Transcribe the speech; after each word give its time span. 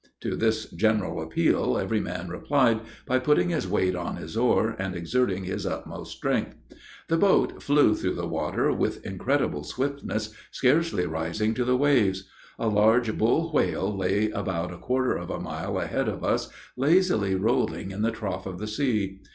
To 0.21 0.35
this 0.35 0.65
general 0.65 1.21
appeal, 1.21 1.77
every 1.77 1.99
man 1.99 2.27
replied 2.27 2.79
by 3.05 3.19
putting 3.19 3.49
his 3.49 3.67
weight 3.67 3.95
on 3.95 4.15
his 4.15 4.35
oar, 4.35 4.75
and 4.79 4.95
exerting 4.95 5.43
his 5.43 5.63
utmost 5.63 6.17
strength. 6.17 6.55
The 7.07 7.19
boat 7.19 7.61
flew 7.61 7.93
through 7.93 8.15
the 8.15 8.27
water 8.27 8.71
with 8.73 9.05
incredible 9.05 9.63
swiftness, 9.63 10.33
scarcely 10.49 11.05
rising 11.05 11.53
to 11.53 11.63
the 11.65 11.77
waves. 11.77 12.27
A 12.57 12.67
large 12.67 13.15
bull 13.19 13.51
whale 13.53 13.95
lay 13.95 14.31
about 14.31 14.73
a 14.73 14.77
quarter 14.79 15.15
of 15.15 15.29
a 15.29 15.39
mile 15.39 15.77
ahead 15.77 16.09
of 16.09 16.23
us, 16.23 16.49
lazily 16.75 17.35
rolling 17.35 17.91
in 17.91 18.01
the 18.01 18.09
trough 18.09 18.47
of 18.47 18.57
the 18.57 18.65
sea. 18.67 19.21